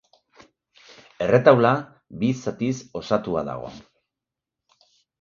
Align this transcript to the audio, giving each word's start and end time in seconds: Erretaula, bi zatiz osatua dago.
Erretaula, 1.25 1.75
bi 2.23 2.33
zatiz 2.47 2.75
osatua 3.05 3.47
dago. 3.55 3.73